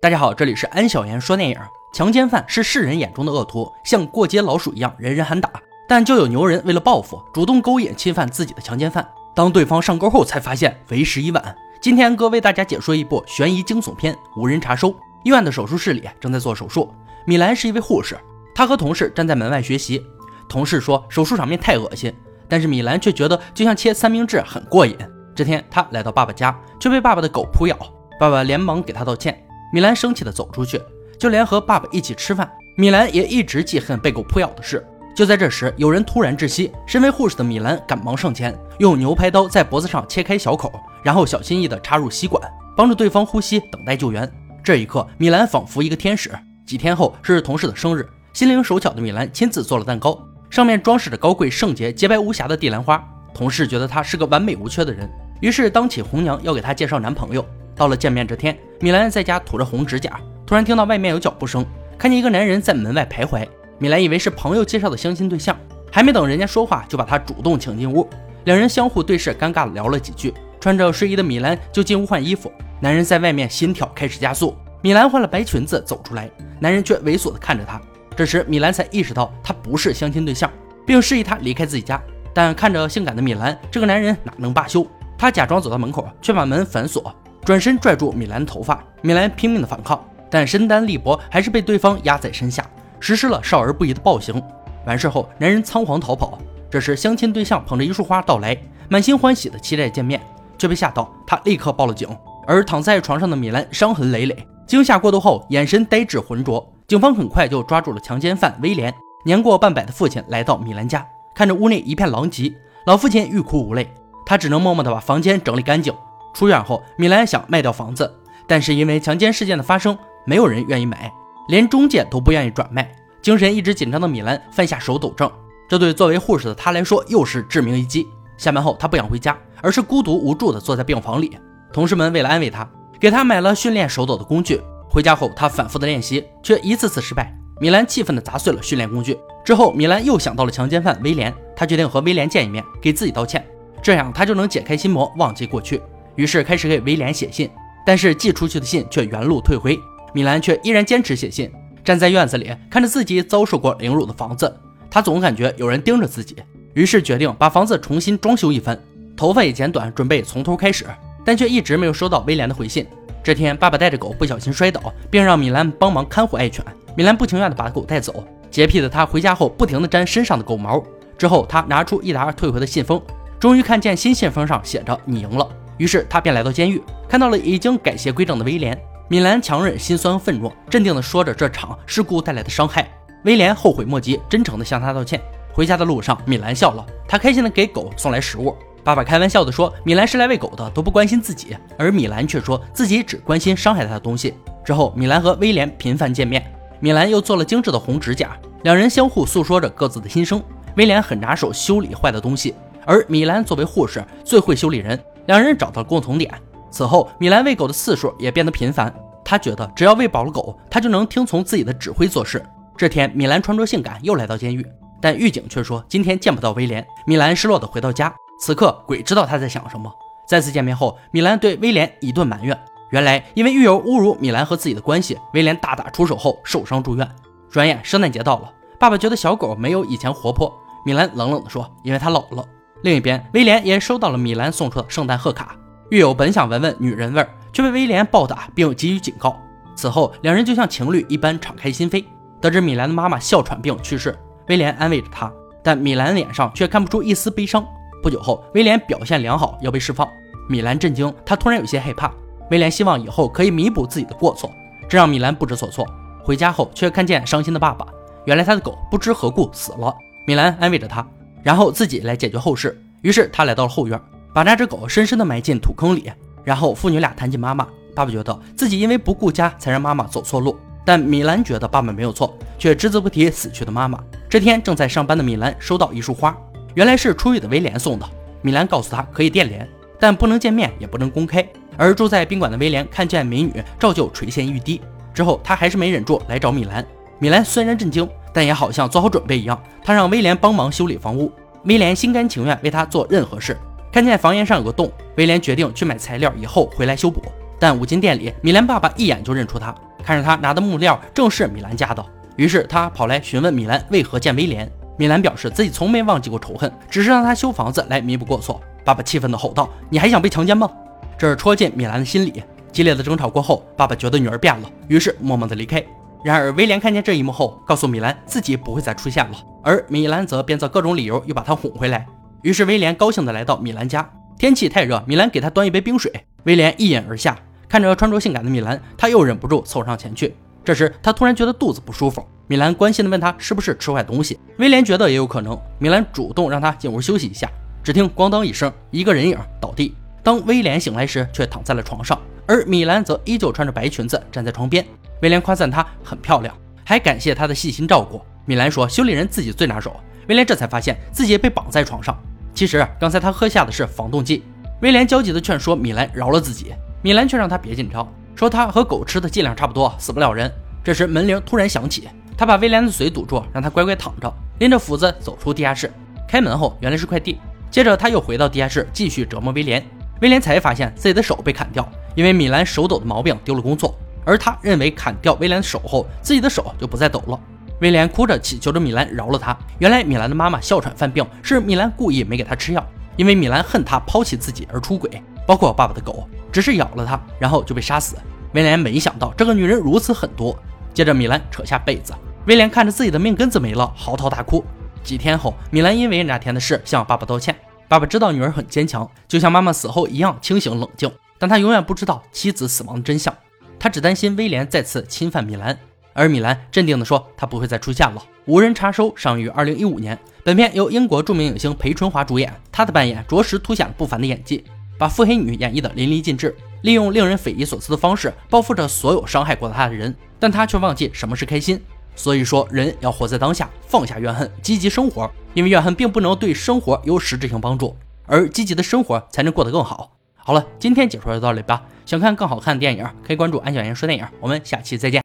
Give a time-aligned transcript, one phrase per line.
[0.00, 1.58] 大家好，这里是安小言说电影。
[1.92, 5.50] 强奸犯是世人眼中的恶徒，像过街老鼠一样人人喊打。
[5.88, 9.04] 但就有牛人为了报复，主动勾引侵犯自己的强奸犯。
[9.34, 11.56] 当对方上钩后，才发现为时已晚。
[11.80, 14.88] 今天哥为大家解说一部悬疑惊悚片《无人查收》。
[15.24, 16.94] 医院的手术室里正在做手术，
[17.26, 18.16] 米兰是一位护士，
[18.54, 20.00] 她和同事站在门外学习。
[20.48, 22.14] 同事说手术场面太恶心，
[22.48, 24.96] 但是米兰却觉得就像切三明治很过瘾。
[25.34, 27.76] 这天，她来到爸爸家，却被爸爸的狗扑咬，
[28.20, 29.44] 爸爸连忙给她道歉。
[29.72, 30.80] 米兰生气地走出去，
[31.18, 34.84] 就连和爸爸一起吃饭，米兰也一直记恨被狗扑咬的事。
[35.14, 42.40] 就在这时，有人突然窒息，身为护士的米兰赶忙上前，用牛排刀在脖子上切开小口，然后小心翼翼地插入吸管，
[42.76, 44.30] 帮助对方呼吸，等待救援。
[44.62, 46.30] 这一刻，米兰仿佛一个天使。
[46.64, 50.16] 几天后是同事的生日，心灵手巧的米兰亲自做了蛋糕，
[50.48, 53.02] 上面装饰着高贵圣洁、洁白无瑕的地兰花。
[53.34, 57.44] 同事觉得她是个完美无缺的人，于是当起红娘，要给她介绍男朋友。
[57.78, 61.64] 到了见面这天，米兰在家涂着红指甲，突然听到外面有脚步声，
[61.96, 63.46] 看见一个男人在门外徘徊。
[63.78, 65.56] 米兰以为是朋友介绍的相亲对象，
[65.92, 68.06] 还没等人家说话，就把他主动请进屋。
[68.44, 70.34] 两人相互对视，尴尬的聊了几句。
[70.60, 74.56] 穿着睡衣的米兰就进屋换衣服，男人在外面心跳开始加速。
[74.82, 77.80] 米兰换了白裙子走出来，男人却猥琐的看着她。
[78.16, 80.50] 这时米兰才意识到他不是相亲对象，
[80.84, 82.02] 并示意他离开自己家。
[82.34, 84.84] 但看着性感的米兰，这个男人哪能罢休？
[85.16, 87.14] 他假装走到门口，却把门反锁。
[87.48, 92.62] 转身拽住米兰的头发，米兰拼命的反抗，但身单力薄，还是被对方压在身下，
[93.00, 94.42] 实施了少儿不宜的暴行。
[94.84, 96.38] 完事后，男人仓皇逃跑。
[96.70, 98.54] 这时，相亲对象捧着一束花到来，
[98.90, 100.20] 满心欢喜的期待见面，
[100.58, 102.06] 却被吓到，他立刻报了警。
[102.46, 106.70] 而躺在床上的米兰伤痕累累，惊吓过度后，眼神呆滞浑浊。
[106.86, 108.92] 警方很快就抓住了强奸犯威廉。
[109.24, 111.02] 年过半百的父亲来到米兰家，
[111.34, 112.52] 看着屋内一片狼藉，
[112.84, 113.90] 老父亲欲哭无泪，
[114.26, 115.94] 他只能默默的把房间整理干净。
[116.38, 118.08] 出院后，米兰想卖掉房子，
[118.46, 121.12] 但是因为强奸事件的发生，没有人愿意买，
[121.48, 122.88] 连中介都不愿意转卖。
[123.20, 125.28] 精神一直紧张的米兰犯下手抖症，
[125.68, 128.06] 这对作为护士的她来说又是致命一击。
[128.36, 131.36] 下班后，她不想回家，而是孤独无助地坐在病房里。
[131.72, 132.70] 同事们为了安慰她，
[133.00, 134.62] 给她买了训练手抖的工具。
[134.88, 137.36] 回家后，她反复的练习，却一次次失败。
[137.60, 139.18] 米兰气愤地砸碎了训练工具。
[139.44, 143.44] 之后，米兰又想到了强奸犯威廉，她决定和威廉见一面，给自己道歉，
[143.82, 145.82] 这样她就能解开心魔，忘记过去。
[146.18, 147.48] 于是开始给威廉写信，
[147.86, 149.78] 但是寄出去的信却原路退回。
[150.12, 151.48] 米兰却依然坚持写信，
[151.84, 154.52] 站在院子里看着自己遭受过凌辱的房子，
[154.90, 156.34] 他总感觉有人盯着自己，
[156.74, 158.76] 于是决定把房子重新装修一番，
[159.16, 160.84] 头发也剪短，准备从头开始，
[161.24, 162.84] 但却一直没有收到威廉的回信。
[163.22, 166.64] 这天，爸爸带着狗不小心摔倒，并让米兰帮忙看护爱犬。
[166.96, 168.24] 米兰不情愿地把狗带走。
[168.50, 170.82] 洁癖的他回家后不停地粘身上的狗毛。
[171.18, 173.00] 之后，他拿出一沓退回的信封，
[173.38, 175.46] 终于看见新信封上写着“你赢了”。
[175.78, 178.78] 于是他便来到监狱，看到了已经改邪归正的威廉。
[179.08, 182.86] 米兰强忍心酸愤怒，镇定地说着这场事故带来的伤害。
[183.24, 185.18] 威廉后悔莫及，真诚地向他道歉。
[185.50, 188.54] 回家的路上，米兰笑了，他开心地给狗送来食物。
[188.84, 194.34] 爸爸开玩笑地说：“米兰是来喂狗的，都不关心自己。”而米兰却说自己只关心伤害他的东西。
[194.64, 196.42] 之后，米兰和威廉频繁见面，
[196.80, 200.42] 米兰又做了精致的红指甲，两人相互诉说着各自的心声。
[200.76, 202.54] 威廉很拿手修理坏的东西，
[202.86, 204.98] 而米兰作为护士，最会修理人。
[205.28, 206.32] 两人找到了共同点。
[206.70, 208.92] 此后，米兰喂狗的次数也变得频繁。
[209.24, 212.44] 他觉得只要喂饱了狗，他就能听从自己的指挥做事。
[212.76, 214.66] 这天，米兰穿着性感又来到监狱，
[215.02, 216.86] 但狱警却说今天见不到威廉。
[217.06, 218.14] 米兰失落地回到家。
[218.40, 219.92] 此刻，鬼知道他在想什么。
[220.26, 222.58] 再次见面后，米兰对威廉一顿埋怨。
[222.90, 227.06] 原来，因为狱友侮辱米兰和自己的关系，威廉大打出手后受伤住院。
[227.50, 230.50] 转眼圣诞节到了，爸爸觉得小狗没有以前活泼。
[230.86, 232.42] 米兰冷冷地说：“因为它老了。”
[232.82, 235.56] 另一边，威廉也收到了米兰送出的圣诞贺卡。
[235.90, 239.36] 狱友本想闻闻女人味儿，却被威廉暴打并给予警告。
[239.74, 242.04] 此后，两人就像情侣一般敞开心扉。
[242.40, 244.16] 得知米兰的妈妈哮喘病去世，
[244.48, 247.64] 威廉安慰着她，但米兰脸上却看不出一丝悲伤。
[248.00, 250.08] 不久后，威廉表现良好，要被释放。
[250.48, 252.12] 米兰震惊，她突然有些害怕。
[252.50, 254.50] 威廉希望以后可以弥补自己的过错，
[254.88, 255.84] 这让米兰不知所措。
[256.22, 257.86] 回家后，却看见伤心的爸爸，
[258.24, 259.94] 原来他的狗不知何故死了。
[260.26, 261.04] 米兰安慰着他。
[261.42, 262.80] 然后自己来解决后事。
[263.02, 264.00] 于是他来到了后院，
[264.34, 266.10] 把那只狗深深地埋进土坑里。
[266.44, 274.02] 然后父女俩谈起妈妈，爸爸觉得自己因为不顾家才让妈妈走错路，但米兰觉得爸爸没有错，却只字不提死去的妈妈。
[274.28, 276.36] 这天正在上班的米兰收到一束花，
[276.74, 278.08] 原来是出狱的威廉送的。
[278.42, 279.68] 米兰告诉他可以电联，
[280.00, 281.46] 但不能见面，也不能公开。
[281.76, 284.80] 而住在宾馆的威廉看见美女，照旧垂涎欲滴。
[285.14, 286.84] 之后他还是没忍住来找米兰。
[287.18, 288.08] 米兰虽然震惊。
[288.32, 291.32] 但也好像做好准备一样，他让威廉帮忙修理房屋。
[291.64, 293.56] 威廉心甘情愿为他做任何事。
[293.90, 297.22] 看见房檐上有个洞，威廉决定去买材料，以后回来修补。
[297.58, 302.04] 但五金店里，米兰爸爸一眼就认出他，看着他拿的木料正是米兰家的，
[302.36, 304.70] 于是他跑来询问米兰为何见威廉。
[304.96, 308.60] 米兰表示自己从没忘记过仇恨，只是让他修房子来弥补过错。
[308.84, 310.70] 爸爸气愤地吼道：“你还想被强奸吗？”
[311.18, 312.42] 这是戳进米兰的心里。
[312.70, 315.84] 激烈的争吵过后，爸爸觉得女儿变了，于是默默地离开。
[316.24, 319.32] 然而威廉看见这一幕后，告诉米兰自己不会再出现了，
[319.62, 322.06] 而米兰则编造各种理由又把他哄回来。
[322.42, 324.08] 于是威廉高兴地来到米兰家。
[324.38, 326.12] 天气太热，米兰给他端一杯冰水，
[326.44, 327.36] 威廉一饮而下。
[327.68, 330.34] 看着穿着性感的米兰，他又忍不住凑上前去。
[330.64, 332.24] 这时，他突然觉得肚子不舒服。
[332.46, 334.38] 米兰关心地问他是不是吃坏东西。
[334.58, 335.58] 威廉觉得也有可能。
[335.78, 337.50] 米兰主动让他进屋休息一下。
[337.82, 339.94] 只听咣当一声，一个人影倒地。
[340.22, 344.84] 当威廉醒来时，却躺在了床上，而米兰则依旧穿着白裙子站在床边。
[345.20, 346.54] 威廉夸赞她很漂亮，
[346.84, 348.20] 还感谢她的细心照顾。
[348.44, 349.94] 米兰说修理人自己最拿手。
[350.28, 352.16] 威廉这才发现自己被绑在床上。
[352.52, 354.44] 其实刚才他喝下的是防冻剂。
[354.82, 356.74] 威廉焦急地劝说米兰饶了自己。
[357.02, 360.52] 米兰却让他别紧张，说他和狗吃的剂量差不多，死不了人。
[360.84, 365.90] 这时门铃突然响起，他把威廉的嘴堵住，让他乖乖躺着，拎着斧子走出地下室。
[366.28, 367.38] 开门后原来是快递。
[367.70, 369.84] 接着他又回到地下室，继续折磨威廉。
[370.20, 373.98] 威廉才发现自己的手被砍掉，因为米兰手抖的毛病丢了工作。
[374.28, 377.40] 而他认为砍掉威廉的手后，自己的手就不再抖了。
[377.80, 379.56] 威廉哭着祈求着米兰饶了他。
[379.78, 382.86] 原来米兰的妈妈哮喘犯病，是米兰故意没给他吃药，
[383.16, 385.22] 因为米兰恨他抛弃自己而出轨。
[385.46, 388.16] 包括爸爸的狗，只是咬了他，然后就被杀死。
[388.52, 390.54] 威廉没想到这个女人如此狠毒。
[390.92, 392.12] 接着，米兰扯下被子，
[392.46, 394.62] 威廉看着自己的命根子没了，嚎啕大哭。
[395.02, 397.56] 几天后，米兰因为那天的事向爸爸道歉。
[397.88, 403.34] 爸爸知道女儿很坚强，就像妈妈死后一样清醒冷静，但他永远不知道妻子死亡的真相。
[403.78, 405.78] 他只担心威廉再次侵犯米兰，
[406.12, 408.22] 而米兰镇定地说他不会再出现了。
[408.46, 410.18] 无人查收上于二零一五年。
[410.44, 414.64] 本片由英国著名影星裴春华主演，他的扮演着实凸显了不凡的演技。
[414.98, 421.80] 把腹黑女演绎的淋漓尽致，利用令人匪夷所思的方式报复着所有伤害过他的人，但他却忘记什么是开心。
[422.16, 427.96] 所以说，人要活在当下，放下怨恨，积极生活，因为怨恨并不能对生活有实质性帮助，
[428.26, 430.17] 而积极的生活才能过得更好。
[430.48, 431.82] 好了，今天解说就到这里吧。
[432.06, 434.26] 想看更好看的电影，可以关注安小言说电影。
[434.40, 435.16] 我们下期再见。